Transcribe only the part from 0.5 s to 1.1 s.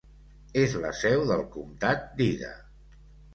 És la